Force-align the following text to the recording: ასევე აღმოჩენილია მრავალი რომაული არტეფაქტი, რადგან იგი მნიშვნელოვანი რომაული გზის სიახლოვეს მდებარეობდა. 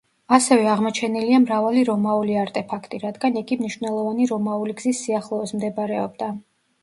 ასევე 0.35 0.63
აღმოჩენილია 0.75 1.39
მრავალი 1.41 1.81
რომაული 1.89 2.37
არტეფაქტი, 2.45 3.01
რადგან 3.05 3.37
იგი 3.41 3.59
მნიშვნელოვანი 3.61 4.27
რომაული 4.33 4.75
გზის 4.79 5.05
სიახლოვეს 5.05 5.55
მდებარეობდა. 5.59 6.33